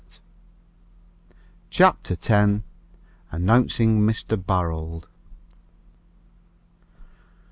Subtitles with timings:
[1.69, 2.63] CHAPTER X.
[3.31, 4.43] ANNOUNCING MR.
[4.43, 5.07] BAROLD.